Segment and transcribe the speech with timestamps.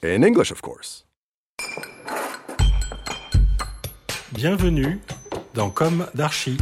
[0.00, 1.04] In English, of course.
[4.32, 5.00] Bienvenue
[5.54, 6.56] dans Comme d'Archi.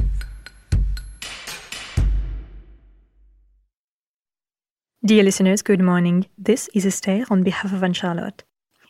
[5.05, 6.27] Dear listeners, good morning.
[6.39, 8.43] This is Esther on behalf of Anne Charlotte.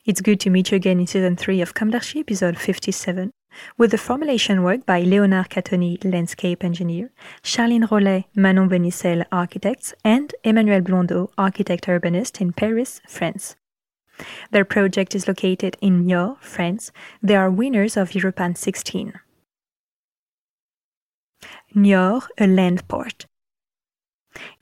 [0.05, 3.33] It's good to meet you again in season 3 of Comme d'Archi, episode 57,
[3.77, 7.11] with the formulation work by Léonard Catoni, landscape engineer,
[7.43, 13.57] Charline Rollet, Manon Benicel, architects, and Emmanuel Blondeau, architect urbanist in Paris, France.
[14.51, 16.93] Their project is located in Niort, France.
[17.23, 19.13] They are winners of Europan 16.
[21.75, 23.27] Niort, a land port.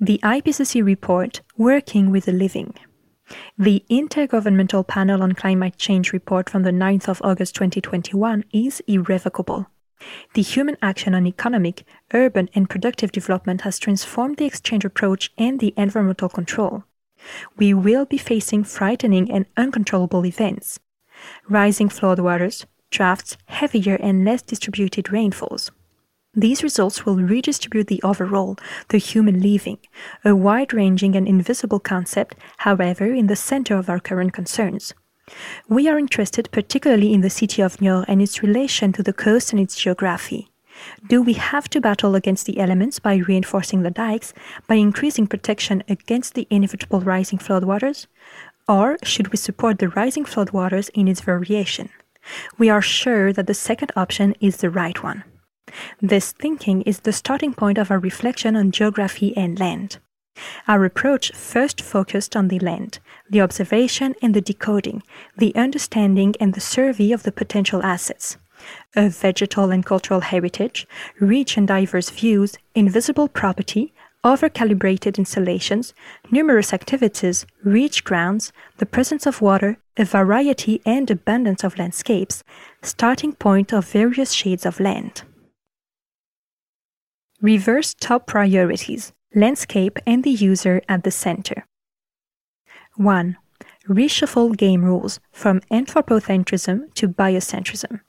[0.01, 2.75] The IPCC report, Working with the Living.
[3.57, 9.67] The Intergovernmental Panel on Climate Change report from the 9th of August 2021 is irrevocable.
[10.35, 15.61] The human action on economic, urban, and productive development has transformed the exchange approach and
[15.61, 16.85] the environmental control.
[17.57, 20.79] We will be facing frightening and uncontrollable events
[21.49, 25.71] rising floodwaters, droughts, heavier and less distributed rainfalls.
[26.35, 28.57] These results will redistribute the overall,
[28.89, 29.79] the human living,
[30.25, 34.95] a wide ranging and invisible concept, however, in the center of our current concerns.
[35.69, 39.53] We are interested particularly in the city of Niort and its relation to the coast
[39.53, 40.51] and its geography.
[41.07, 44.33] Do we have to battle against the elements by reinforcing the dikes,
[44.67, 48.07] by increasing protection against the inevitable rising floodwaters?
[48.69, 51.91] Or should we support the rising floodwaters in its variation?
[52.59, 55.25] We are sure that the second option is the right one.
[56.01, 59.99] This thinking is the starting point of our reflection on geography and land.
[60.67, 62.99] Our approach first focused on the land,
[63.31, 65.03] the observation and the decoding,
[65.37, 68.37] the understanding and the survey of the potential assets.
[68.97, 70.87] A vegetal and cultural heritage,
[71.21, 73.93] rich and diverse views, invisible property,
[74.25, 75.93] over-calibrated installations,
[76.31, 82.43] numerous activities, rich grounds, the presence of water, a variety and abundance of landscapes,
[82.83, 85.23] starting point of various shades of land.
[87.41, 91.67] Reverse top priorities landscape and the user at the center.
[92.97, 93.37] 1.
[93.89, 98.01] Reshuffle game rules from anthropocentrism to biocentrism.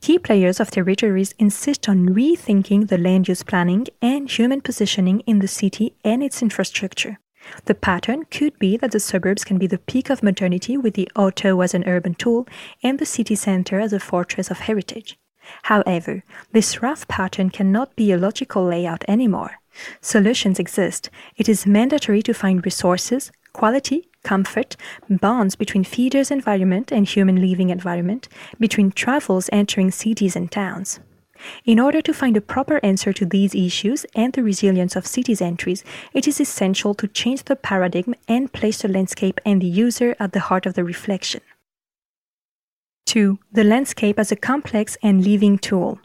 [0.00, 5.40] Key players of territories insist on rethinking the land use planning and human positioning in
[5.40, 7.18] the city and its infrastructure.
[7.66, 11.08] The pattern could be that the suburbs can be the peak of modernity with the
[11.14, 12.46] auto as an urban tool
[12.82, 15.18] and the city center as a fortress of heritage.
[15.64, 16.22] However,
[16.52, 19.58] this rough pattern cannot be a logical layout anymore.
[20.00, 21.10] Solutions exist.
[21.36, 24.76] It is mandatory to find resources, quality, comfort,
[25.08, 31.00] bonds between feeders environment and human living environment, between travels entering cities and towns.
[31.64, 35.40] In order to find a proper answer to these issues and the resilience of cities
[35.40, 40.14] entries, it is essential to change the paradigm and place the landscape and the user
[40.20, 41.40] at the heart of the reflection.
[43.06, 43.38] 2.
[43.50, 45.98] The landscape as a complex and living tool.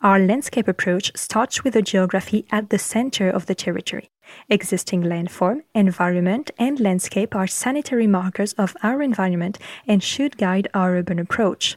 [0.00, 4.10] Our landscape approach starts with the geography at the center of the territory.
[4.48, 10.96] Existing landform, environment, and landscape are sanitary markers of our environment and should guide our
[10.96, 11.76] urban approach.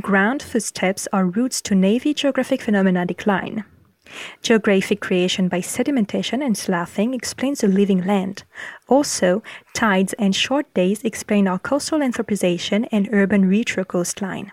[0.00, 3.64] Ground footsteps are routes to navy geographic phenomena decline.
[4.42, 8.44] Geographic creation by sedimentation and sloughing explains the living land.
[8.88, 9.42] Also,
[9.74, 14.52] tides and short days explain our coastal anthropization and urban retro coastline.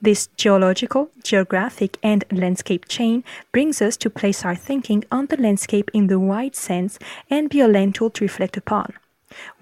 [0.00, 5.90] This geological, geographic, and landscape chain brings us to place our thinking on the landscape
[5.94, 6.98] in the wide sense
[7.30, 8.92] and be a land tool to reflect upon.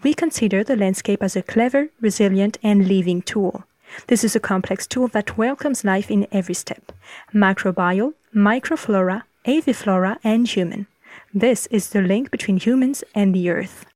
[0.02, 3.64] We consider the landscape as a clever, resilient, and living tool.
[4.08, 6.92] This is a complex tool that welcomes life in every step
[7.32, 10.86] microbial, microflora, aviflora, and human.
[11.32, 13.86] This is the link between humans and the earth.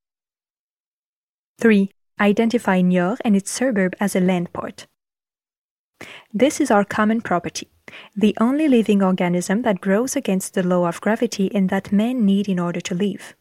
[1.60, 1.90] 3.
[2.20, 4.86] Identify Niort and its suburb as a land port.
[6.32, 7.68] This is our common property,
[8.14, 12.48] the only living organism that grows against the law of gravity and that men need
[12.48, 13.34] in order to live.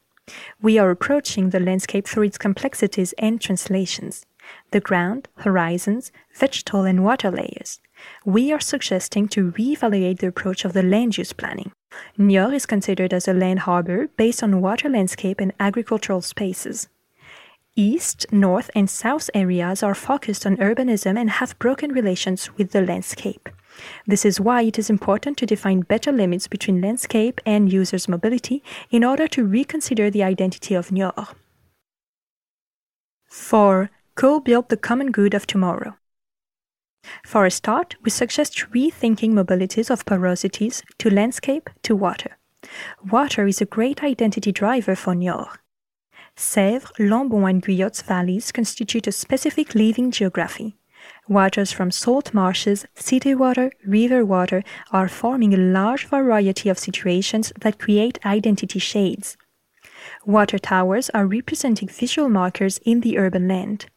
[0.62, 4.26] We are approaching the landscape through its complexities and translations
[4.72, 7.82] the ground, horizons, vegetal and water layers.
[8.24, 11.74] We are suggesting to reevaluate the approach of the land use planning.
[12.18, 16.88] Niort is considered as a land harbor based on water landscape and agricultural spaces.
[17.80, 22.82] East, North, and South areas are focused on urbanism and have broken relations with the
[22.82, 23.50] landscape.
[24.08, 28.64] This is why it is important to define better limits between landscape and users' mobility
[28.90, 31.36] in order to reconsider the identity of Niort.
[33.28, 33.92] 4.
[34.16, 35.98] Co-build the common good of tomorrow.
[37.24, 42.38] For a start, we suggest rethinking mobilities of porosities to landscape to water.
[43.08, 45.60] Water is a great identity driver for Niort.
[46.38, 50.76] Sèvres, Lambon, and Guyot's valleys constitute a specific living geography.
[51.28, 57.52] Waters from salt marshes, city water, river water are forming a large variety of situations
[57.62, 59.36] that create identity shades.
[60.26, 63.88] Water towers are representing visual markers in the urban land.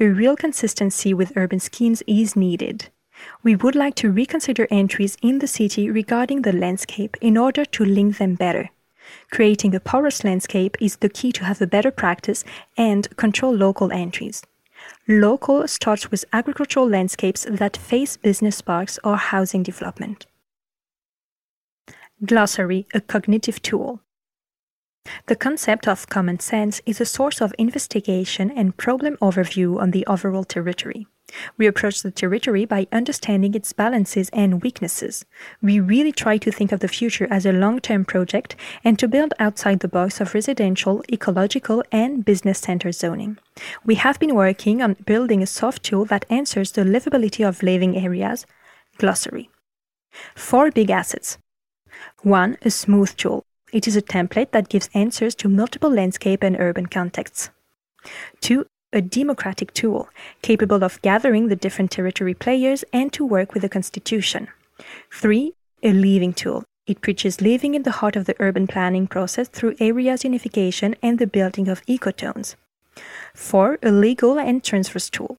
[0.00, 2.88] A real consistency with urban schemes is needed.
[3.42, 7.84] We would like to reconsider entries in the city regarding the landscape in order to
[7.84, 8.70] link them better.
[9.30, 12.44] Creating a porous landscape is the key to have a better practice
[12.76, 14.42] and control local entries.
[15.08, 20.26] Local starts with agricultural landscapes that face business parks or housing development.
[22.24, 24.00] Glossary, a cognitive tool.
[25.26, 30.06] The concept of common sense is a source of investigation and problem overview on the
[30.06, 31.06] overall territory.
[31.56, 35.24] We approach the territory by understanding its balances and weaknesses.
[35.62, 39.08] We really try to think of the future as a long term project and to
[39.08, 43.38] build outside the box of residential, ecological, and business center zoning.
[43.84, 47.96] We have been working on building a soft tool that answers the livability of living
[47.96, 48.46] areas.
[48.98, 49.50] Glossary.
[50.34, 51.38] Four big assets.
[52.22, 52.58] 1.
[52.62, 53.44] A smooth tool.
[53.72, 57.50] It is a template that gives answers to multiple landscape and urban contexts.
[58.40, 60.08] 2 a democratic tool
[60.40, 64.48] capable of gathering the different territory players and to work with the constitution.
[65.12, 65.52] 3.
[65.82, 66.64] A living tool.
[66.86, 71.18] It preaches living in the heart of the urban planning process through areas unification and
[71.18, 72.54] the building of ecotones.
[73.34, 73.78] 4.
[73.82, 75.36] A legal and transverse tool.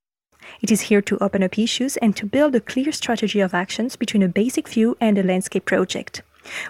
[0.61, 3.95] It is here to open up issues and to build a clear strategy of actions
[3.95, 6.21] between a basic view and a landscape project.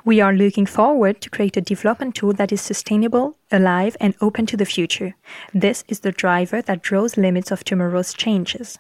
[0.04, 4.46] We are looking forward to create a development tool that is sustainable, alive, and open
[4.48, 5.16] to the future.
[5.54, 8.80] This is the driver that draws limits of tomorrow's changes.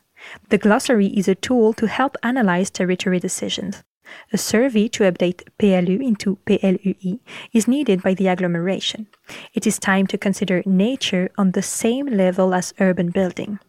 [0.49, 3.83] The glossary is a tool to help analyze territory decisions.
[4.31, 7.19] A survey to update PLU into PLUI
[7.53, 9.07] is needed by the agglomeration.
[9.53, 13.59] It is time to consider nature on the same level as urban building.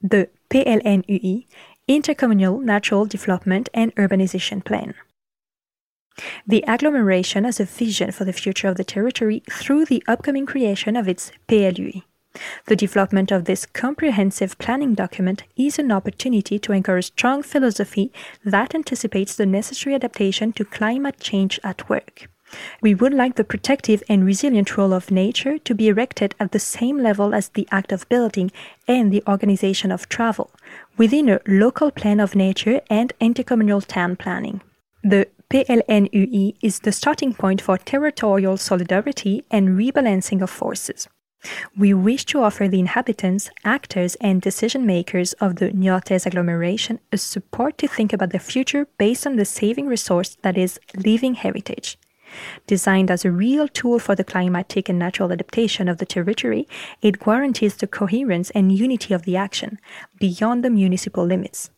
[0.00, 1.46] The PLNUI,
[1.88, 4.94] Intercommunal Natural Development and Urbanization Plan.
[6.46, 10.96] The agglomeration has a vision for the future of the territory through the upcoming creation
[10.96, 12.02] of its PLUI.
[12.66, 18.12] The development of this comprehensive planning document is an opportunity to encourage strong philosophy
[18.44, 22.28] that anticipates the necessary adaptation to climate change at work.
[22.80, 26.58] We would like the protective and resilient role of nature to be erected at the
[26.58, 28.50] same level as the act of building
[28.86, 30.50] and the organization of travel,
[30.96, 34.62] within a local plan of nature and intercommunal town planning.
[35.02, 41.08] The PLNUI is the starting point for territorial solidarity and rebalancing of forces.
[41.74, 47.16] We wish to offer the inhabitants, actors, and decision makers of the Niortaise agglomeration a
[47.16, 51.96] support to think about the future based on the saving resource that is living heritage.
[52.66, 56.68] Designed as a real tool for the climatic and natural adaptation of the territory,
[57.00, 59.78] it guarantees the coherence and unity of the action
[60.20, 61.70] beyond the municipal limits.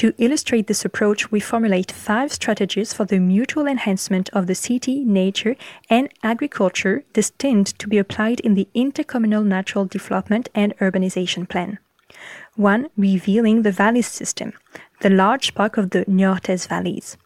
[0.00, 5.04] To illustrate this approach, we formulate five strategies for the mutual enhancement of the city,
[5.04, 5.56] nature,
[5.90, 11.78] and agriculture destined to be applied in the intercommunal natural development and urbanization plan.
[12.54, 12.88] 1.
[12.96, 14.54] Revealing the valley system,
[15.02, 17.18] the large park of the Niortaise valleys.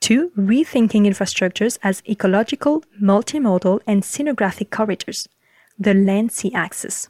[0.00, 0.32] 2.
[0.36, 5.30] Rethinking infrastructures as ecological, multimodal, and scenographic corridors,
[5.78, 7.08] the land sea axis.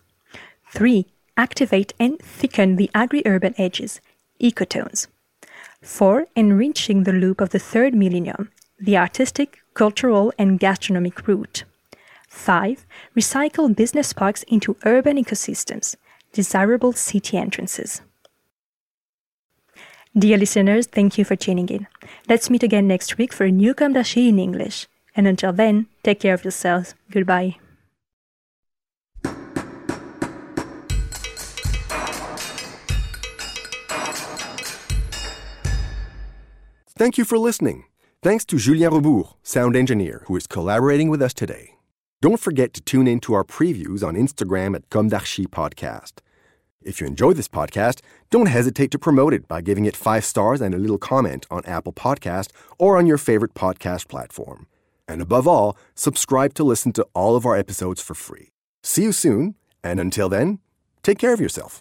[0.71, 1.06] 3.
[1.37, 4.00] Activate and thicken the agri urban edges,
[4.43, 5.07] ecotones.
[5.83, 6.27] 4.
[6.37, 11.65] Enriching the loop of the third millennium, the artistic, cultural, and gastronomic route.
[12.29, 12.87] 5.
[13.17, 15.97] Recycle business parks into urban ecosystems,
[16.33, 18.01] desirable city entrances.
[20.17, 21.87] Dear listeners, thank you for tuning in.
[22.29, 24.87] Let's meet again next week for a new d'Archi in English.
[25.17, 26.95] And until then, take care of yourselves.
[27.11, 27.57] Goodbye.
[36.95, 37.85] Thank you for listening.
[38.23, 41.77] Thanks to Julien Rebours, sound engineer, who is collaborating with us today.
[42.21, 46.21] Don't forget to tune in to our previews on Instagram at Comme d'Archi Podcast.
[46.83, 50.61] If you enjoy this podcast, don't hesitate to promote it by giving it five stars
[50.61, 54.67] and a little comment on Apple Podcast or on your favorite podcast platform.
[55.09, 58.51] And above all, subscribe to listen to all of our episodes for free.
[58.83, 60.59] See you soon, and until then,
[61.03, 61.81] take care of yourself.